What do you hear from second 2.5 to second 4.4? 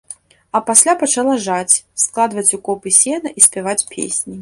у копы сена і спяваць песні.